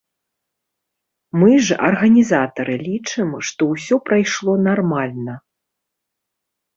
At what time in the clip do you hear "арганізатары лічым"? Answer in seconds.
1.89-3.29